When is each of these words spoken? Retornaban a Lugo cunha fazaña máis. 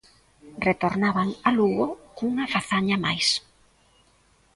Retornaban 0.67 1.29
a 1.47 1.49
Lugo 1.57 1.87
cunha 2.17 2.45
fazaña 2.53 2.97
máis. 3.05 3.27